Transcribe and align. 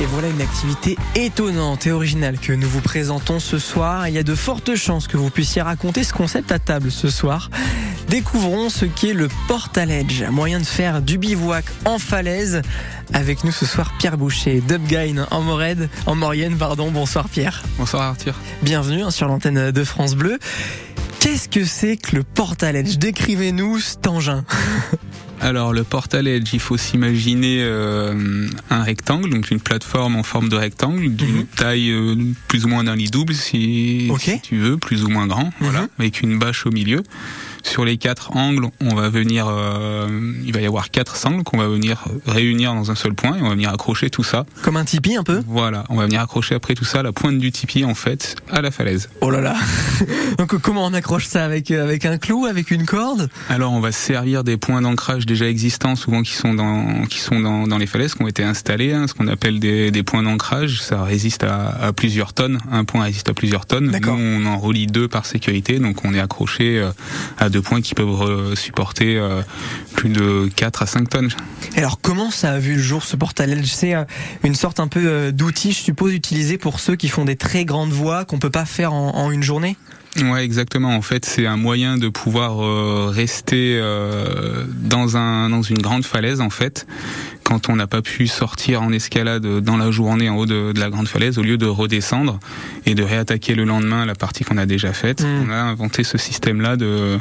Et 0.00 0.06
voilà 0.06 0.28
une 0.28 0.40
activité 0.40 0.96
étonnante 1.14 1.86
et 1.86 1.92
originale 1.92 2.38
que 2.38 2.54
nous 2.54 2.68
vous 2.68 2.80
présentons 2.80 3.38
ce 3.38 3.58
soir. 3.58 4.08
Il 4.08 4.14
y 4.14 4.18
a 4.18 4.22
de 4.22 4.34
fortes 4.34 4.74
chances 4.74 5.06
que 5.06 5.18
vous 5.18 5.28
puissiez 5.28 5.60
raconter 5.60 6.04
ce 6.04 6.14
concept 6.14 6.52
à 6.52 6.58
table 6.58 6.90
ce 6.90 7.10
soir. 7.10 7.50
Découvrons 8.08 8.70
ce 8.70 8.86
qu'est 8.86 9.12
le 9.12 9.28
portaledge, 9.46 10.22
un 10.22 10.30
moyen 10.30 10.58
de 10.58 10.64
faire 10.64 11.02
du 11.02 11.18
bivouac 11.18 11.66
en 11.84 11.98
falaise. 11.98 12.62
Avec 13.12 13.44
nous 13.44 13.52
ce 13.52 13.66
soir 13.66 13.92
Pierre 13.98 14.16
Boucher, 14.16 14.62
Dubgain 14.66 15.26
en 15.30 15.42
Morède, 15.42 15.90
en 16.06 16.14
Maurienne, 16.14 16.56
pardon. 16.56 16.90
Bonsoir 16.90 17.28
Pierre. 17.28 17.62
Bonsoir 17.76 18.00
Arthur. 18.00 18.34
Bienvenue 18.62 19.02
hein, 19.02 19.10
sur 19.10 19.28
l'antenne 19.28 19.70
de 19.70 19.84
France 19.84 20.14
Bleu. 20.14 20.38
Qu'est-ce 21.18 21.50
que 21.50 21.66
c'est 21.66 21.98
que 21.98 22.16
le 22.16 22.22
portaledge 22.22 22.96
Décrivez-nous 22.96 23.78
cet 23.80 24.06
engin. 24.06 24.44
Alors 25.40 25.72
le 25.72 25.84
Portal 25.84 26.28
Edge, 26.28 26.50
il 26.52 26.60
faut 26.60 26.76
s'imaginer 26.76 27.62
euh, 27.62 28.46
un 28.68 28.82
rectangle, 28.82 29.30
donc 29.30 29.50
une 29.50 29.60
plateforme 29.60 30.16
en 30.16 30.22
forme 30.22 30.50
de 30.50 30.56
rectangle, 30.56 31.08
d'une 31.14 31.36
Mhm. 31.38 31.46
taille 31.56 31.90
euh, 31.92 32.14
plus 32.46 32.66
ou 32.66 32.68
moins 32.68 32.84
d'un 32.84 32.94
lit 32.94 33.08
double 33.10 33.32
si, 33.34 34.06
tu 34.42 34.58
veux, 34.58 34.76
plus 34.76 35.02
ou 35.02 35.08
moins 35.08 35.26
grand, 35.26 35.50
voilà, 35.60 35.82
Mhm. 35.82 35.88
avec 35.98 36.20
une 36.20 36.38
bâche 36.38 36.66
au 36.66 36.70
milieu. 36.70 37.02
Sur 37.62 37.84
les 37.84 37.98
quatre 37.98 38.36
angles, 38.36 38.68
on 38.80 38.94
va 38.94 39.08
venir, 39.08 39.46
euh, 39.48 40.08
il 40.44 40.52
va 40.52 40.60
y 40.60 40.66
avoir 40.66 40.90
quatre 40.90 41.16
sangles 41.16 41.42
qu'on 41.42 41.58
va 41.58 41.68
venir 41.68 42.04
réunir 42.26 42.74
dans 42.74 42.90
un 42.90 42.94
seul 42.94 43.14
point 43.14 43.36
et 43.36 43.42
on 43.42 43.48
va 43.48 43.54
venir 43.54 43.70
accrocher 43.70 44.10
tout 44.10 44.22
ça. 44.22 44.46
Comme 44.62 44.76
un 44.76 44.84
tipi 44.84 45.16
un 45.16 45.22
peu 45.22 45.42
Voilà, 45.46 45.84
on 45.88 45.96
va 45.96 46.04
venir 46.04 46.20
accrocher 46.20 46.54
après 46.54 46.74
tout 46.74 46.84
ça 46.84 47.02
la 47.02 47.12
pointe 47.12 47.38
du 47.38 47.52
tipi 47.52 47.84
en 47.84 47.94
fait 47.94 48.36
à 48.50 48.60
la 48.60 48.70
falaise. 48.70 49.08
Oh 49.20 49.30
là 49.30 49.40
là 49.40 49.56
Donc 50.38 50.56
comment 50.60 50.86
on 50.86 50.94
accroche 50.94 51.26
ça? 51.26 51.44
Avec, 51.44 51.70
euh, 51.70 51.82
avec 51.82 52.04
un 52.06 52.18
clou, 52.18 52.46
avec 52.46 52.70
une 52.70 52.86
corde? 52.86 53.28
Alors 53.48 53.72
on 53.72 53.80
va 53.80 53.92
se 53.92 54.00
servir 54.00 54.44
des 54.44 54.56
points 54.56 54.82
d'ancrage 54.82 55.26
déjà 55.26 55.48
existants, 55.48 55.96
souvent 55.96 56.22
qui 56.22 56.32
sont 56.32 56.54
dans 56.54 57.04
qui 57.06 57.18
sont 57.18 57.40
dans, 57.40 57.66
dans 57.66 57.78
les 57.78 57.86
falaises, 57.86 58.14
qui 58.14 58.22
ont 58.22 58.28
été 58.28 58.42
installés, 58.42 58.92
hein, 58.92 59.06
ce 59.06 59.14
qu'on 59.14 59.28
appelle 59.28 59.60
des, 59.60 59.90
des 59.90 60.02
points 60.02 60.22
d'ancrage. 60.22 60.80
Ça 60.82 61.02
résiste 61.04 61.44
à, 61.44 61.68
à 61.68 61.92
plusieurs 61.92 62.32
tonnes. 62.32 62.58
Un 62.70 62.84
point 62.84 63.04
résiste 63.04 63.28
à 63.28 63.34
plusieurs 63.34 63.66
tonnes. 63.66 63.86
Nous 63.86 63.92
D'accord. 63.92 64.16
on 64.18 64.46
en 64.46 64.58
relie 64.58 64.86
deux 64.86 65.08
par 65.08 65.26
sécurité, 65.26 65.78
donc 65.78 66.04
on 66.04 66.14
est 66.14 66.20
accroché 66.20 66.78
euh, 66.78 66.90
à 67.50 67.52
deux 67.52 67.62
points 67.62 67.80
qui 67.80 67.94
peuvent 67.94 68.22
euh, 68.22 68.54
supporter 68.54 69.16
euh, 69.16 69.42
plus 69.96 70.08
de 70.08 70.48
4 70.54 70.82
à 70.82 70.86
5 70.86 71.08
tonnes. 71.08 71.28
Alors 71.76 72.00
comment 72.00 72.30
ça 72.30 72.52
a 72.52 72.58
vu 72.58 72.76
le 72.76 72.82
jour 72.82 73.02
ce 73.04 73.16
portaledge 73.16 73.70
C'est 73.72 73.94
euh, 73.94 74.04
une 74.44 74.54
sorte 74.54 74.78
un 74.78 74.86
peu 74.86 75.32
d'outil, 75.32 75.72
je 75.72 75.78
suppose, 75.78 76.14
utilisé 76.14 76.58
pour 76.58 76.78
ceux 76.78 76.96
qui 76.96 77.08
font 77.08 77.24
des 77.24 77.36
très 77.36 77.64
grandes 77.64 77.90
voies 77.90 78.24
qu'on 78.24 78.38
peut 78.38 78.50
pas 78.50 78.64
faire 78.64 78.92
en, 78.92 79.16
en 79.16 79.30
une 79.30 79.42
journée? 79.42 79.76
Ouais, 80.16 80.44
exactement. 80.44 80.94
En 80.96 81.02
fait, 81.02 81.24
c'est 81.24 81.46
un 81.46 81.56
moyen 81.56 81.96
de 81.96 82.08
pouvoir 82.08 82.64
euh, 82.64 83.10
rester 83.10 83.78
euh, 83.80 84.64
dans 84.68 85.16
un 85.16 85.50
dans 85.50 85.62
une 85.62 85.78
grande 85.78 86.04
falaise 86.04 86.40
en 86.40 86.50
fait. 86.50 86.86
Quand 87.50 87.68
on 87.68 87.74
n'a 87.74 87.88
pas 87.88 88.00
pu 88.00 88.28
sortir 88.28 88.80
en 88.80 88.92
escalade 88.92 89.44
dans 89.44 89.76
la 89.76 89.90
journée 89.90 90.28
en 90.28 90.36
haut 90.36 90.46
de, 90.46 90.70
de 90.70 90.78
la 90.78 90.88
grande 90.88 91.08
falaise, 91.08 91.36
au 91.36 91.42
lieu 91.42 91.58
de 91.58 91.66
redescendre 91.66 92.38
et 92.86 92.94
de 92.94 93.02
réattaquer 93.02 93.56
le 93.56 93.64
lendemain 93.64 94.06
la 94.06 94.14
partie 94.14 94.44
qu'on 94.44 94.56
a 94.56 94.66
déjà 94.66 94.92
faite, 94.92 95.22
Mm. 95.22 95.48
on 95.48 95.50
a 95.50 95.56
inventé 95.56 96.04
ce 96.04 96.16
système-là 96.16 96.76
de 96.76 97.18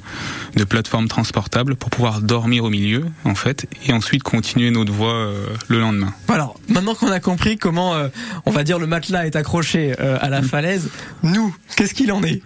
de 0.56 0.64
plateforme 0.66 1.08
transportable 1.08 1.76
pour 1.76 1.90
pouvoir 1.90 2.22
dormir 2.22 2.64
au 2.64 2.70
milieu 2.70 3.06
en 3.26 3.34
fait 3.34 3.66
et 3.88 3.92
ensuite 3.94 4.22
continuer 4.22 4.70
notre 4.70 4.94
voie 4.94 5.14
euh, 5.16 5.46
le 5.68 5.80
lendemain. 5.80 6.14
Alors 6.28 6.60
maintenant 6.68 6.94
qu'on 6.94 7.12
a 7.12 7.20
compris 7.20 7.58
comment, 7.58 7.96
euh, 7.96 8.10
on 8.46 8.52
va 8.52 8.64
dire, 8.64 8.78
le 8.78 8.86
matelas 8.86 9.26
est 9.26 9.36
accroché 9.36 9.96
euh, 10.00 10.18
à 10.22 10.30
la 10.30 10.44
falaise, 10.44 10.90
nous, 11.24 11.56
qu'est-ce 11.76 11.96
qu'il 11.96 12.12
en 12.12 12.22
est? 12.24 12.44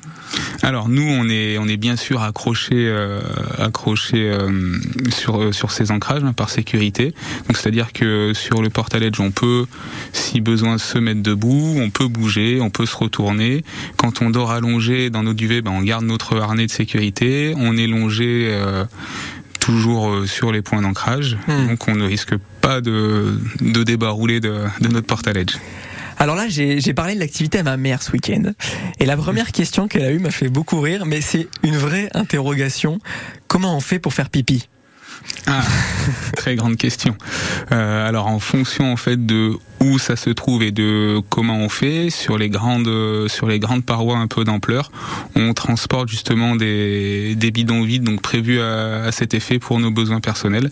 Alors 0.61 0.87
nous, 0.87 1.03
on 1.03 1.27
est 1.29 1.57
on 1.57 1.67
est 1.67 1.77
bien 1.77 1.97
sûr 1.97 2.23
accroché 2.23 2.89
accroché 3.59 4.35
sur 5.09 5.53
sur 5.53 5.71
ces 5.71 5.91
ancrages 5.91 6.23
hein, 6.23 6.33
par 6.33 6.49
sécurité. 6.49 7.13
Donc 7.47 7.57
c'est-à-dire 7.73 7.91
que 7.93 8.33
sur 8.35 8.61
le 8.61 8.69
portal 8.69 9.01
edge, 9.01 9.19
on 9.19 9.31
peut, 9.31 9.65
si 10.11 10.41
besoin, 10.41 10.77
se 10.77 10.99
mettre 10.99 11.23
debout, 11.23 11.75
on 11.79 11.89
peut 11.89 12.07
bouger, 12.07 12.59
on 12.61 12.69
peut 12.69 12.85
se 12.85 12.95
retourner. 12.95 13.63
Quand 13.97 14.21
on 14.21 14.29
dort 14.29 14.51
allongé 14.51 15.09
dans 15.09 15.23
notre 15.23 15.37
duvet, 15.37 15.61
ben, 15.63 15.71
on 15.71 15.81
garde 15.81 16.05
notre 16.05 16.37
harnais 16.37 16.67
de 16.67 16.71
sécurité. 16.71 17.53
On 17.57 17.75
est 17.75 17.87
longé. 17.87 18.47
euh, 18.51 18.85
toujours 19.59 20.09
euh, 20.09 20.27
sur 20.27 20.51
les 20.51 20.61
points 20.61 20.81
d'ancrage, 20.81 21.37
Hmm. 21.47 21.67
donc 21.69 21.87
on 21.87 21.95
ne 21.95 22.05
risque 22.05 22.35
pas 22.59 22.81
de, 22.81 23.39
de 23.61 23.83
débarrouler 23.83 24.41
de, 24.41 24.55
de 24.81 24.87
notre 24.89 25.07
portal 25.07 25.37
edge. 25.37 25.55
Alors 26.17 26.35
là, 26.35 26.49
j'ai 26.49 26.81
j'ai 26.81 26.93
parlé 26.93 27.15
de 27.15 27.19
l'activité 27.21 27.59
à 27.59 27.63
ma 27.63 27.77
mère 27.77 28.03
ce 28.03 28.11
week-end. 28.11 28.51
Et 28.99 29.05
la 29.05 29.15
première 29.15 29.53
question 29.53 29.87
qu'elle 29.87 30.03
a 30.03 30.11
eue 30.11 30.19
m'a 30.19 30.31
fait 30.31 30.49
beaucoup 30.49 30.81
rire, 30.81 31.05
mais 31.05 31.21
c'est 31.21 31.47
une 31.63 31.77
vraie 31.77 32.09
interrogation. 32.13 32.99
Comment 33.47 33.77
on 33.77 33.79
fait 33.79 33.99
pour 33.99 34.13
faire 34.13 34.29
pipi? 34.29 34.67
Ah, 35.47 35.63
très 36.35 36.55
grande 36.55 36.77
question. 36.77 37.15
Euh, 37.71 38.07
alors 38.07 38.27
en 38.27 38.39
fonction 38.39 38.91
en 38.91 38.97
fait 38.97 39.25
de 39.25 39.53
où 39.83 39.99
ça 39.99 40.15
se 40.15 40.29
trouve 40.29 40.63
et 40.63 40.71
de 40.71 41.21
comment 41.29 41.57
on 41.57 41.69
fait 41.69 42.09
sur 42.09 42.37
les 42.37 42.49
grandes 42.49 42.89
sur 43.27 43.47
les 43.47 43.59
grandes 43.59 43.85
parois 43.85 44.17
un 44.17 44.27
peu 44.27 44.43
d'ampleur, 44.43 44.91
on 45.35 45.53
transporte 45.53 46.09
justement 46.09 46.55
des, 46.55 47.35
des 47.35 47.51
bidons 47.51 47.83
vides 47.83 48.03
donc 48.03 48.21
prévus 48.21 48.59
à, 48.61 49.03
à 49.03 49.11
cet 49.11 49.33
effet 49.33 49.59
pour 49.59 49.79
nos 49.79 49.91
besoins 49.91 50.19
personnels 50.19 50.71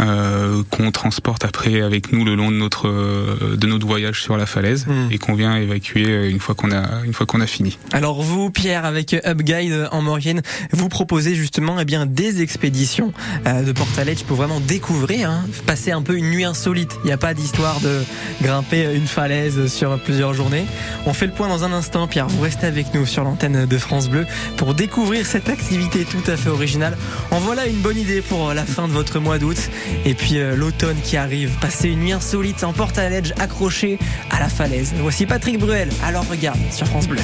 euh, 0.00 0.62
qu'on 0.70 0.90
transporte 0.90 1.44
après 1.44 1.80
avec 1.80 2.12
nous 2.12 2.24
le 2.24 2.34
long 2.34 2.50
de 2.50 2.56
notre 2.56 2.88
euh, 2.88 3.56
de 3.56 3.66
notre 3.66 3.86
voyage 3.86 4.22
sur 4.22 4.36
la 4.36 4.46
falaise 4.46 4.84
Hmm. 4.86 5.08
et 5.10 5.18
qu'on 5.18 5.34
vient 5.34 5.56
évacuer 5.56 6.28
une 6.28 6.40
fois 6.40 6.54
qu'on 6.54 6.70
a 6.70 7.04
une 7.04 7.14
fois 7.14 7.26
qu'on 7.26 7.40
a 7.40 7.46
fini. 7.46 7.78
Alors 7.92 8.22
vous, 8.22 8.50
Pierre, 8.50 8.84
avec 8.84 9.14
UpGuide 9.24 9.88
en 9.92 10.02
Maurienne, 10.02 10.42
vous 10.72 10.88
proposez 10.88 11.34
justement 11.34 11.76
eh 11.80 11.84
bien 11.84 12.06
des 12.06 12.42
expéditions 12.42 13.12
euh, 13.46 13.62
de 13.62 13.72
Portaledge 13.72 14.24
pour 14.24 14.36
vraiment 14.36 14.60
découvrir, 14.60 15.30
hein, 15.30 15.44
passer 15.66 15.90
un 15.92 16.02
peu 16.02 16.16
une 16.16 16.30
nuit 16.30 16.44
insolite. 16.44 16.92
Il 17.04 17.06
n'y 17.06 17.12
a 17.12 17.16
pas 17.16 17.34
d'histoire 17.34 17.80
de 17.80 18.02
grimper 18.42 18.94
une 18.94 19.06
falaise 19.06 19.66
sur 19.72 19.98
plusieurs 19.98 20.34
journées. 20.34 20.66
On 21.06 21.12
fait 21.12 21.26
le 21.26 21.32
point 21.32 21.48
dans 21.48 21.64
un 21.64 21.72
instant, 21.72 22.06
Pierre. 22.06 22.28
Vous 22.28 22.42
restez 22.42 22.66
avec 22.66 22.94
nous 22.94 23.06
sur 23.06 23.24
l'antenne 23.24 23.66
de 23.66 23.78
France 23.78 24.08
Bleu 24.08 24.26
pour 24.56 24.74
découvrir 24.74 25.26
cette 25.26 25.48
activité 25.48 26.04
tout 26.04 26.30
à 26.30 26.36
fait 26.36 26.50
originale. 26.50 26.96
En 27.30 27.38
voilà 27.38 27.66
une 27.66 27.80
bonne 27.80 27.98
idée 27.98 28.22
pour 28.22 28.54
la 28.54 28.64
fin 28.64 28.88
de 28.88 28.92
votre 28.92 29.18
mois 29.18 29.38
d'août. 29.38 29.58
Et 30.04 30.14
puis 30.14 30.38
euh, 30.38 30.56
l'automne 30.56 30.96
qui 31.02 31.16
arrive, 31.16 31.50
passer 31.60 31.88
une 31.88 32.00
nuit 32.00 32.12
insolite 32.12 32.64
en 32.64 32.72
Portaledge 32.72 33.32
accroché 33.38 33.98
à 34.30 34.40
la 34.40 34.48
falaise. 34.48 34.92
Voici 35.00 35.26
Patrick 35.26 35.58
Bruel. 35.58 35.88
Alors 36.04 36.26
regarde 36.28 36.58
sur 36.70 36.86
France 36.86 37.08
Bleu. 37.08 37.22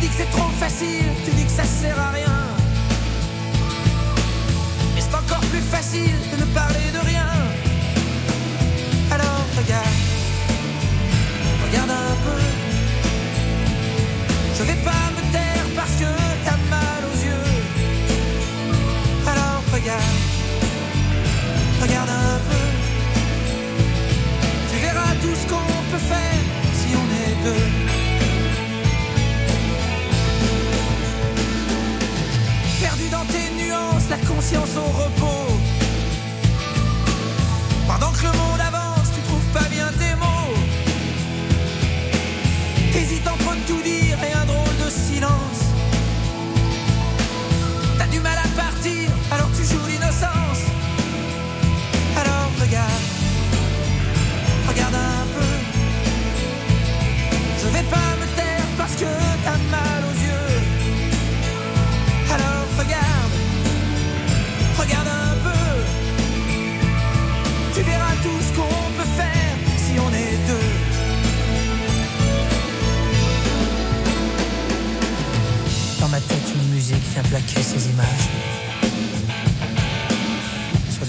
Dis 0.00 0.08
que 0.08 0.14
c'est 0.14 0.30
trop 0.30 0.39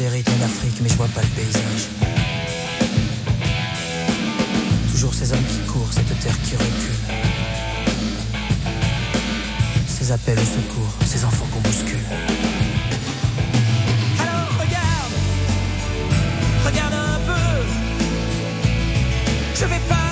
rythmes 0.08 0.38
d'Afrique, 0.40 0.76
mais 0.82 0.90
je 0.90 0.96
vois 0.96 1.08
pas 1.08 1.22
le 1.22 1.28
paysage. 1.28 1.88
Toujours 4.92 5.14
ces 5.14 5.32
hommes 5.34 5.44
qui 5.44 5.60
courent, 5.72 5.92
cette 5.92 6.20
terre 6.20 6.36
qui 6.44 6.56
recule. 6.56 7.02
Ces 9.88 10.12
appels 10.12 10.40
au 10.40 10.42
secours, 10.42 10.94
ces 11.06 11.24
enfants 11.26 11.46
qu'on 11.52 11.60
bouscule. 11.60 12.00
Alors 14.20 14.50
regarde, 14.60 15.14
regarde 16.66 16.94
un 16.94 17.20
peu. 17.26 17.66
Je 19.56 19.66
vais 19.66 19.82
pas 19.88 20.11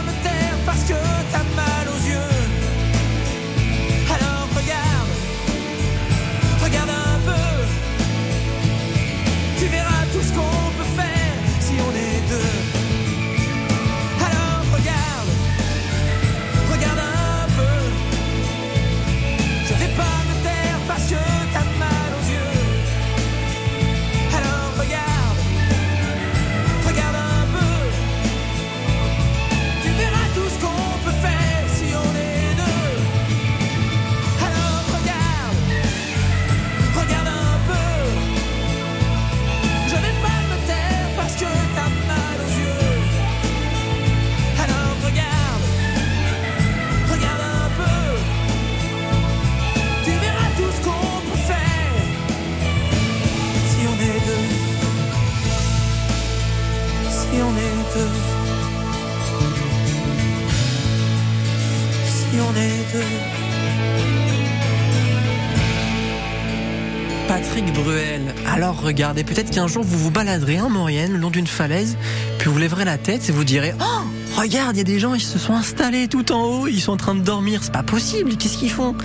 Patrick 67.28 67.72
Bruel. 67.74 68.34
Alors 68.52 68.82
regardez, 68.82 69.24
peut-être 69.24 69.52
qu'un 69.52 69.68
jour 69.68 69.84
vous 69.84 69.98
vous 69.98 70.12
baladerez 70.12 70.60
en 70.60 70.70
Maurienne, 70.70 71.14
le 71.14 71.20
long 71.20 71.30
d'une 71.30 71.48
falaise, 71.48 71.96
puis 72.40 72.50
vous 72.50 72.58
lèverez 72.58 72.86
la 72.86 72.98
tête 72.98 73.30
et 73.30 73.32
vous 73.32 73.44
direz 73.44 73.74
Oh 73.80 74.02
Regarde, 74.36 74.76
il 74.76 74.80
y 74.80 74.82
a 74.82 74.86
des 74.86 75.00
gens, 75.00 75.14
ils 75.16 75.22
se 75.22 75.38
sont 75.38 75.54
installés 75.54 76.08
tout 76.08 76.32
en 76.32 76.44
haut, 76.44 76.68
ils 76.68 76.82
sont 76.82 76.94
en 76.94 76.98
train 76.98 77.16
de 77.16 77.22
dormir, 77.22 77.62
c'est 77.64 77.74
pas 77.74 77.84
possible, 77.84 78.36
qu'est-ce 78.38 78.58
qu'ils 78.58 78.72
font? 78.72 78.96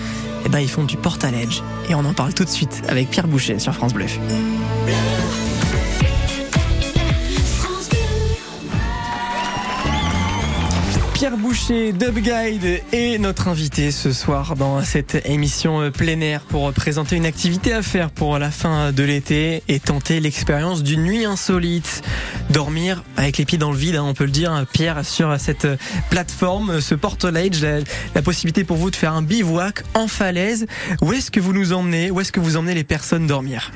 Eh 0.47 0.49
ben 0.49 0.61
ils 0.61 0.69
font 0.69 0.85
du 0.85 0.97
portaledge. 0.97 1.63
Et 1.89 1.95
on 1.95 2.05
en 2.05 2.15
parle 2.15 2.35
tout 2.35 2.45
de 2.45 2.51
suite 2.51 2.83
avec 2.89 3.11
Pierre 3.11 3.27
Boucher 3.27 3.59
sur 3.59 3.75
France 3.75 3.95
Bleu. 3.95 4.07
Pierre 11.15 11.37
Boucher, 11.37 11.93
Dub 11.93 12.19
Guide 12.19 12.83
est 12.93 13.19
notre 13.19 13.47
invité 13.47 13.93
ce 13.93 14.13
soir 14.13 14.57
dans 14.57 14.83
cette 14.83 15.25
émission 15.27 15.93
plein 15.93 16.21
air 16.21 16.41
pour 16.41 16.73
présenter 16.73 17.15
une 17.15 17.25
activité 17.25 17.73
à 17.73 17.83
faire 17.83 18.11
pour 18.11 18.37
la 18.41 18.51
fin 18.51 18.91
de 18.91 19.03
l'été 19.05 19.63
et 19.69 19.79
tenter 19.79 20.19
l'expérience 20.19 20.83
d'une 20.83 21.05
nuit 21.05 21.25
insolite. 21.25 22.03
Dormir 22.51 23.05
avec 23.17 23.39
les 23.39 23.45
pieds 23.45 23.59
dans 23.59 23.71
le 23.71 23.79
vide, 23.79 23.95
hein, 23.95 24.05
on 24.05 24.13
peut 24.13 24.25
le 24.25 24.33
dire, 24.33 24.67
Pierre, 24.73 25.05
sur 25.07 25.39
cette 25.39 25.69
plateforme, 26.11 26.81
ce 26.81 26.97
portaledge, 26.97 27.63
la, 27.63 27.79
la 28.15 28.23
possibilité 28.23 28.65
pour 28.65 28.77
vous 28.77 28.91
de 28.91 28.97
faire 28.97 29.13
un 29.13 29.23
bivouac 29.23 29.85
en 29.95 30.09
falaise. 30.09 30.67
Où 31.01 31.13
est-ce 31.13 31.31
que 31.31 31.39
vous 31.39 31.53
nous 31.53 31.73
emmenez? 31.73 32.11
Où 32.11 32.21
est-ce 32.21 32.33
que 32.33 32.41
vous 32.41 32.57
emmenez 32.57 32.75
les 32.75 32.85
personnes 32.85 33.29
dormir? 33.29 33.71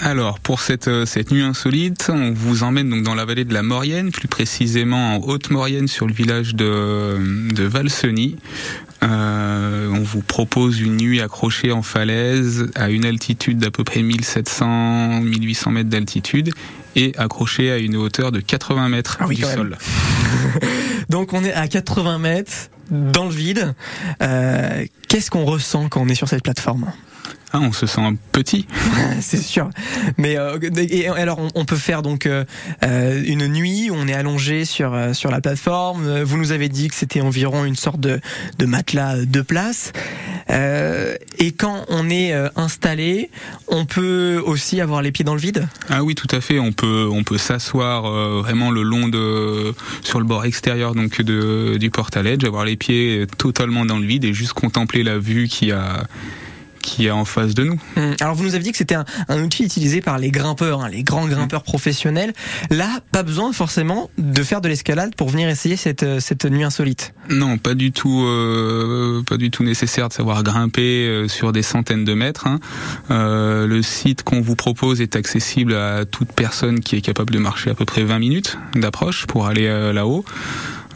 Alors 0.00 0.40
pour 0.40 0.60
cette 0.60 0.88
euh, 0.88 1.06
cette 1.06 1.30
nuit 1.30 1.42
insolite, 1.42 2.10
on 2.12 2.32
vous 2.32 2.62
emmène 2.62 2.90
donc 2.90 3.04
dans 3.04 3.14
la 3.14 3.24
vallée 3.24 3.44
de 3.44 3.54
la 3.54 3.62
Maurienne, 3.62 4.10
plus 4.10 4.28
précisément 4.28 5.14
en 5.16 5.20
Haute-Maurienne 5.20 5.88
sur 5.88 6.06
le 6.06 6.12
village 6.12 6.54
de 6.54 7.16
de 7.52 7.62
Valseny. 7.64 8.36
Euh, 9.02 9.88
on 9.92 10.02
vous 10.02 10.22
propose 10.22 10.80
une 10.80 10.96
nuit 10.96 11.20
accrochée 11.20 11.72
en 11.72 11.82
falaise 11.82 12.70
à 12.74 12.90
une 12.90 13.04
altitude 13.04 13.58
d'à 13.58 13.70
peu 13.70 13.84
près 13.84 14.00
1700-1800 14.00 15.70
mètres 15.70 15.90
d'altitude 15.90 16.50
et 16.96 17.12
accrochée 17.16 17.70
à 17.70 17.78
une 17.78 17.96
hauteur 17.96 18.32
de 18.32 18.40
80 18.40 18.88
mètres 18.88 19.18
Ah 19.20 19.26
oui, 19.28 19.36
du 19.36 19.42
sol. 19.42 19.76
Donc 21.08 21.32
on 21.34 21.44
est 21.44 21.52
à 21.52 21.68
80 21.68 22.18
mètres 22.18 22.70
dans 22.90 23.24
le 23.26 23.30
vide. 23.30 23.74
Euh, 24.22 24.84
Qu'est-ce 25.08 25.30
qu'on 25.30 25.44
ressent 25.44 25.88
quand 25.88 26.00
on 26.00 26.08
est 26.08 26.14
sur 26.14 26.28
cette 26.28 26.42
plateforme? 26.42 26.90
Ah, 27.56 27.60
on 27.60 27.72
se 27.72 27.86
sent 27.86 28.00
petit. 28.32 28.66
C'est 29.20 29.40
sûr. 29.40 29.70
Mais 30.18 30.36
euh, 30.36 30.58
et 30.76 31.06
alors 31.06 31.38
on, 31.38 31.50
on 31.54 31.64
peut 31.64 31.76
faire 31.76 32.02
donc 32.02 32.26
euh, 32.26 32.44
euh, 32.84 33.22
une 33.24 33.46
nuit 33.46 33.90
où 33.90 33.94
on 33.94 34.08
est 34.08 34.12
allongé 34.12 34.64
sur 34.64 34.98
sur 35.14 35.30
la 35.30 35.40
plateforme. 35.40 36.22
Vous 36.22 36.36
nous 36.36 36.50
avez 36.50 36.68
dit 36.68 36.88
que 36.88 36.96
c'était 36.96 37.20
environ 37.20 37.64
une 37.64 37.76
sorte 37.76 38.00
de 38.00 38.20
de 38.58 38.66
matelas 38.66 39.24
de 39.24 39.40
place. 39.40 39.92
Euh, 40.50 41.14
et 41.38 41.52
quand 41.52 41.84
on 41.90 42.10
est 42.10 42.32
installé, 42.56 43.30
on 43.68 43.86
peut 43.86 44.42
aussi 44.44 44.80
avoir 44.80 45.00
les 45.00 45.12
pieds 45.12 45.24
dans 45.24 45.34
le 45.34 45.40
vide? 45.40 45.68
Ah 45.88 46.02
oui, 46.02 46.16
tout 46.16 46.28
à 46.32 46.40
fait. 46.40 46.58
On 46.58 46.72
peut 46.72 47.08
on 47.08 47.22
peut 47.22 47.38
s'asseoir 47.38 48.10
vraiment 48.42 48.72
le 48.72 48.82
long 48.82 49.06
de 49.06 49.72
sur 50.02 50.18
le 50.18 50.26
bord 50.26 50.44
extérieur 50.44 50.96
donc 50.96 51.22
de 51.22 51.76
du 51.78 51.90
portaledge, 51.90 52.42
avoir 52.42 52.64
les 52.64 52.76
pieds 52.76 53.26
totalement 53.38 53.86
dans 53.86 54.00
le 54.00 54.06
vide 54.06 54.24
et 54.24 54.34
juste 54.34 54.54
contempler 54.54 55.04
la 55.04 55.18
vue 55.18 55.46
qui 55.46 55.70
a 55.70 56.02
qui 56.84 57.06
est 57.06 57.10
en 57.10 57.24
face 57.24 57.54
de 57.54 57.64
nous. 57.64 57.80
Hum, 57.96 58.14
Alors 58.20 58.34
vous 58.34 58.44
nous 58.44 58.54
avez 58.54 58.62
dit 58.62 58.70
que 58.70 58.76
c'était 58.78 58.94
un, 58.94 59.04
un 59.28 59.42
outil 59.42 59.64
utilisé 59.64 60.00
par 60.00 60.18
les 60.18 60.30
grimpeurs, 60.30 60.82
hein, 60.82 60.88
les 60.88 61.02
grands 61.02 61.26
grimpeurs 61.26 61.62
professionnels. 61.62 62.32
Là, 62.70 63.00
pas 63.10 63.22
besoin 63.22 63.52
forcément 63.52 64.10
de 64.18 64.42
faire 64.42 64.60
de 64.60 64.68
l'escalade 64.68 65.14
pour 65.16 65.28
venir 65.30 65.48
essayer 65.48 65.76
cette 65.76 66.02
euh, 66.02 66.20
cette 66.20 66.44
nuit 66.44 66.62
insolite. 66.64 67.14
Non, 67.30 67.58
pas 67.58 67.74
du 67.74 67.90
tout, 67.90 68.22
euh, 68.24 69.22
pas 69.26 69.36
du 69.38 69.50
tout 69.50 69.64
nécessaire 69.64 70.08
de 70.08 70.12
savoir 70.12 70.42
grimper 70.42 71.06
euh, 71.06 71.28
sur 71.28 71.52
des 71.52 71.62
centaines 71.62 72.04
de 72.04 72.14
mètres. 72.14 72.46
hein. 72.46 72.60
Euh, 73.10 73.66
le 73.66 73.82
site 73.82 74.22
qu'on 74.22 74.40
vous 74.42 74.56
propose 74.56 75.00
est 75.00 75.16
accessible 75.16 75.74
à 75.74 76.04
toute 76.04 76.32
personne 76.32 76.80
qui 76.80 76.96
est 76.96 77.00
capable 77.00 77.32
de 77.32 77.38
marcher 77.38 77.70
à 77.70 77.74
peu 77.74 77.84
près 77.84 78.02
20 78.04 78.18
minutes 78.18 78.58
d'approche 78.74 79.26
pour 79.26 79.46
aller 79.46 79.66
là-haut. 79.92 80.24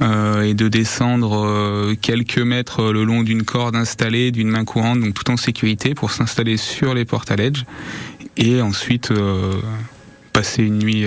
Euh, 0.00 0.43
et 0.43 0.55
de 0.55 0.69
descendre 0.69 1.45
euh, 1.45 1.95
quelques 2.00 2.38
mètres 2.38 2.93
le 2.93 3.05
long 3.05 3.23
d'une 3.23 3.43
corde 3.43 3.75
installée, 3.75 4.31
d'une 4.31 4.49
main 4.49 4.64
courante, 4.64 5.00
donc 5.00 5.14
tout 5.14 5.31
en 5.31 5.37
sécurité 5.37 5.95
pour 5.95 6.12
s'installer 6.12 6.57
sur 6.57 6.95
les 6.95 7.05
portaledges 7.05 7.64
et 8.37 8.62
ensuite 8.62 9.11
euh, 9.11 9.55
passer 10.33 10.62
une 10.62 10.78
nuit 10.78 11.05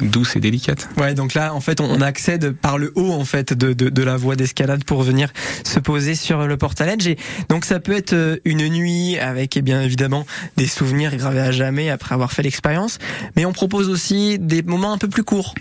douce 0.00 0.36
et 0.36 0.40
délicate. 0.40 0.88
Ouais, 0.96 1.14
donc 1.14 1.34
là, 1.34 1.54
en 1.54 1.60
fait, 1.60 1.80
on, 1.80 2.00
accède 2.00 2.52
par 2.52 2.78
le 2.78 2.92
haut, 2.94 3.12
en 3.12 3.24
fait, 3.24 3.52
de, 3.52 3.72
de, 3.72 3.88
de 3.88 4.02
la 4.02 4.16
voie 4.16 4.36
d'escalade 4.36 4.84
pour 4.84 5.02
venir 5.02 5.32
se 5.64 5.80
poser 5.80 6.14
sur 6.14 6.46
le 6.46 6.56
portaledge. 6.56 7.06
Et 7.06 7.18
donc, 7.48 7.64
ça 7.64 7.80
peut 7.80 7.92
être 7.92 8.12
euh, 8.12 8.36
une 8.44 8.68
nuit 8.68 9.18
avec, 9.18 9.56
eh 9.56 9.62
bien 9.62 9.82
évidemment, 9.82 10.26
des 10.56 10.66
souvenirs 10.66 11.16
gravés 11.16 11.40
à 11.40 11.50
jamais 11.50 11.90
après 11.90 12.14
avoir 12.14 12.32
fait 12.32 12.42
l'expérience. 12.42 12.98
Mais 13.36 13.44
on 13.44 13.52
propose 13.52 13.88
aussi 13.88 14.38
des 14.38 14.62
moments 14.62 14.92
un 14.92 14.98
peu 14.98 15.08
plus 15.08 15.24
courts. 15.24 15.54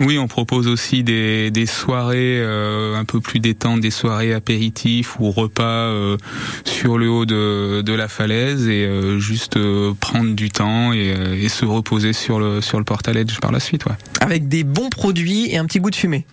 Oui, 0.00 0.18
on 0.18 0.26
propose 0.26 0.66
aussi 0.66 1.04
des, 1.04 1.50
des 1.50 1.66
soirées 1.66 2.40
euh, 2.40 2.96
un 2.96 3.04
peu 3.04 3.20
plus 3.20 3.40
détentes, 3.40 3.80
des 3.80 3.90
soirées 3.90 4.34
apéritifs 4.34 5.18
ou 5.20 5.30
repas 5.30 5.62
euh, 5.62 6.16
sur 6.64 6.98
le 6.98 7.08
haut 7.08 7.26
de, 7.26 7.82
de 7.82 7.92
la 7.92 8.08
falaise 8.08 8.68
et 8.68 8.84
euh, 8.84 9.18
juste 9.18 9.56
euh, 9.56 9.92
prendre 9.98 10.34
du 10.34 10.50
temps 10.50 10.92
et, 10.92 11.14
euh, 11.16 11.34
et 11.40 11.48
se 11.48 11.64
reposer 11.64 12.12
sur 12.12 12.38
le 12.38 12.60
sur 12.60 12.78
le 12.78 12.84
portaledge 12.84 13.38
par 13.40 13.52
la 13.52 13.60
suite. 13.60 13.83
Ouais. 13.86 13.96
Avec 14.20 14.48
des 14.48 14.64
bons 14.64 14.88
produits 14.88 15.50
et 15.50 15.58
un 15.58 15.64
petit 15.66 15.80
goût 15.80 15.90
de 15.90 15.96
fumée. 15.96 16.24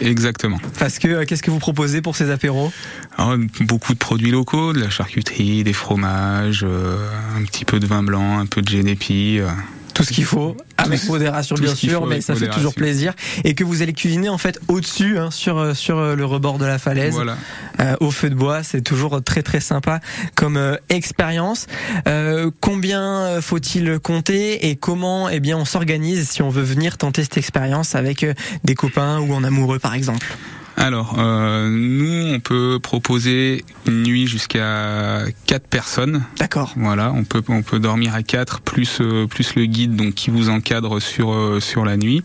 Exactement. 0.00 0.58
Parce 0.78 0.98
que, 0.98 1.08
euh, 1.08 1.24
qu'est-ce 1.24 1.42
que 1.42 1.50
vous 1.50 1.58
proposez 1.58 2.02
pour 2.02 2.16
ces 2.16 2.30
apéros? 2.30 2.72
Alors, 3.16 3.36
beaucoup 3.60 3.94
de 3.94 3.98
produits 3.98 4.30
locaux, 4.30 4.72
de 4.72 4.80
la 4.80 4.90
charcuterie, 4.90 5.64
des 5.64 5.72
fromages, 5.72 6.64
euh, 6.68 6.96
un 7.36 7.44
petit 7.44 7.64
peu 7.64 7.80
de 7.80 7.86
vin 7.86 8.02
blanc, 8.02 8.38
un 8.38 8.46
peu 8.46 8.60
de 8.62 8.68
génépi. 8.68 9.38
euh. 9.40 9.48
tout 9.94 10.02
ce 10.04 10.12
qu'il 10.12 10.24
faut, 10.24 10.56
avec 10.88 11.08
modération 11.08 11.56
bien 11.56 11.74
sûr, 11.74 12.06
mais 12.06 12.20
ça 12.20 12.34
fait 12.34 12.48
toujours 12.48 12.74
plaisir. 12.74 13.12
Et 13.44 13.54
que 13.54 13.64
vous 13.64 13.82
allez 13.82 13.92
cuisiner 13.92 14.28
en 14.28 14.38
fait 14.38 14.58
au-dessus, 14.68 15.18
hein, 15.18 15.30
sur, 15.30 15.58
euh, 15.58 15.74
sur 15.74 15.98
euh, 15.98 16.14
le 16.16 16.24
rebord 16.24 16.58
de 16.58 16.64
la 16.66 16.78
falaise, 16.78 17.14
Voilà. 17.14 17.36
euh, 17.80 17.94
au 18.00 18.10
feu 18.10 18.30
de 18.30 18.34
bois. 18.34 18.62
C'est 18.62 18.82
toujours 18.82 19.22
très 19.22 19.42
très 19.42 19.60
sympa 19.60 20.00
comme 20.34 20.56
euh, 20.56 20.76
expérience. 20.88 21.66
Euh, 22.06 22.50
combien 22.60 23.40
faut-il 23.40 23.98
compter 23.98 24.68
et 24.68 24.76
comment 24.76 25.28
eh 25.28 25.40
bien 25.40 25.56
on 25.56 25.64
s'organise 25.64 26.28
si 26.28 26.42
on 26.42 26.48
veut 26.50 26.62
venir 26.62 26.98
tenter 26.98 27.22
cette 27.22 27.36
expérience 27.38 27.94
avec 27.94 28.26
des 28.64 28.74
copains 28.74 29.18
ou 29.20 29.32
en 29.34 29.44
amoureux 29.44 29.78
par 29.78 29.94
exemple? 29.94 30.26
Alors, 30.78 31.16
euh, 31.18 31.68
nous, 31.68 32.34
on 32.34 32.38
peut 32.38 32.78
proposer 32.80 33.64
une 33.88 34.04
nuit 34.04 34.28
jusqu'à 34.28 35.24
quatre 35.44 35.66
personnes. 35.66 36.24
D'accord. 36.38 36.72
Voilà, 36.76 37.12
on 37.12 37.24
peut 37.24 37.42
on 37.48 37.62
peut 37.62 37.80
dormir 37.80 38.14
à 38.14 38.22
quatre 38.22 38.60
plus 38.60 38.98
euh, 39.00 39.26
plus 39.26 39.56
le 39.56 39.66
guide 39.66 39.96
donc 39.96 40.14
qui 40.14 40.30
vous 40.30 40.48
encadre 40.48 41.02
sur 41.02 41.32
euh, 41.32 41.58
sur 41.58 41.84
la 41.84 41.96
nuit. 41.96 42.22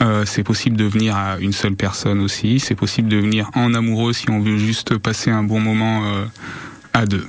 Euh, 0.00 0.24
c'est 0.24 0.42
possible 0.42 0.78
de 0.78 0.84
venir 0.84 1.14
à 1.14 1.36
une 1.40 1.52
seule 1.52 1.76
personne 1.76 2.20
aussi. 2.20 2.58
C'est 2.58 2.74
possible 2.74 3.10
de 3.10 3.18
venir 3.18 3.50
en 3.54 3.74
amoureux 3.74 4.14
si 4.14 4.30
on 4.30 4.40
veut 4.40 4.56
juste 4.56 4.96
passer 4.96 5.30
un 5.30 5.42
bon 5.42 5.60
moment 5.60 6.02
euh, 6.04 6.24
à 6.92 7.06
deux. 7.06 7.26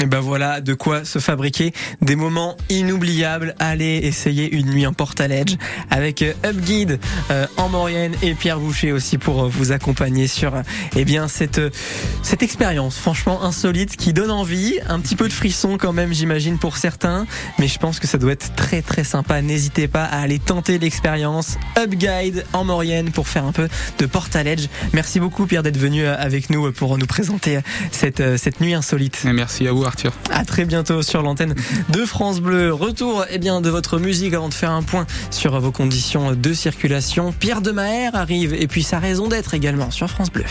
et 0.00 0.06
ben 0.06 0.20
voilà 0.20 0.60
de 0.60 0.74
quoi 0.74 1.04
se 1.04 1.18
fabriquer 1.18 1.72
des 2.00 2.16
moments 2.16 2.56
inoubliables. 2.68 3.54
Allez 3.58 4.00
essayer 4.02 4.52
une 4.54 4.70
nuit 4.70 4.86
en 4.86 4.92
Portaledge 4.92 5.56
avec 5.90 6.22
euh, 6.22 6.32
Upguide 6.44 6.98
euh, 7.30 7.46
en 7.56 7.68
Maurienne 7.68 8.14
et 8.22 8.34
Pierre 8.34 8.58
Boucher 8.60 8.92
aussi 8.92 9.18
pour 9.18 9.44
euh, 9.44 9.48
vous 9.48 9.72
accompagner 9.72 10.26
sur 10.26 10.52
eh 10.96 11.04
bien 11.04 11.28
cette 11.28 11.60
cette 12.22 12.42
expérience 12.42 12.98
franchement 12.98 13.42
insolite 13.44 13.96
qui 13.96 14.12
donne 14.12 14.30
envie, 14.30 14.78
un 14.88 15.00
petit 15.00 15.16
peu 15.16 15.28
de 15.28 15.32
frisson 15.32 15.78
quand 15.78 15.92
même 15.92 16.12
j'imagine 16.12 16.58
pour 16.58 16.76
certains, 16.76 17.26
mais 17.58 17.68
je 17.68 17.78
pense 17.78 18.00
que 18.00 18.06
ça 18.06 18.18
doit 18.18 18.32
être 18.32 18.54
très 18.54 18.82
très 18.82 19.04
sympa. 19.04 19.42
N'hésitez 19.42 19.88
pas 19.88 20.04
à 20.04 20.20
aller 20.20 20.38
tenter 20.38 20.78
l'expérience 20.78 21.56
Upguide 21.78 22.44
en 22.52 22.64
Maurienne 22.64 23.10
pour 23.10 23.28
faire 23.28 23.44
un 23.44 23.52
peu 23.52 23.68
de 23.98 24.06
Portaledge. 24.06 24.68
Merci 24.92 25.20
beaucoup 25.20 25.46
Pierre 25.46 25.62
d'être 25.62 25.78
venu 25.78 26.06
avec 26.06 26.50
nous 26.50 26.70
pour 26.72 26.98
nous 26.98 27.06
présenter 27.06 27.58
cette 27.90 28.36
cette 28.36 28.60
nuit 28.60 28.74
insolite. 28.92 29.24
Et 29.26 29.32
merci 29.32 29.66
à 29.66 29.72
vous 29.72 29.84
Arthur. 29.84 30.12
À 30.30 30.44
très 30.44 30.64
bientôt 30.64 31.02
sur 31.02 31.22
l'antenne 31.22 31.54
de 31.88 32.04
France 32.04 32.40
Bleu. 32.40 32.72
Retour 32.72 33.24
eh 33.30 33.38
bien, 33.38 33.60
de 33.60 33.70
votre 33.70 33.98
musique 33.98 34.34
avant 34.34 34.48
de 34.48 34.54
faire 34.54 34.70
un 34.70 34.82
point 34.82 35.06
sur 35.30 35.58
vos 35.60 35.72
conditions 35.72 36.32
de 36.34 36.52
circulation. 36.52 37.32
Pierre 37.32 37.62
de 37.62 37.70
Maher 37.70 38.14
arrive 38.14 38.54
et 38.54 38.66
puis 38.66 38.82
sa 38.82 38.98
raison 38.98 39.28
d'être 39.28 39.54
également 39.54 39.90
sur 39.90 40.08
France 40.08 40.30
Bleu. 40.30 40.44